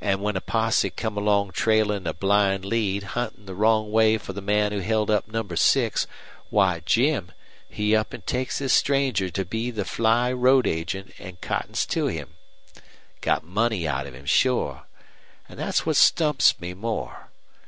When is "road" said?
10.32-10.68